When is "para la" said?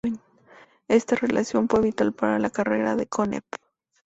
2.11-2.49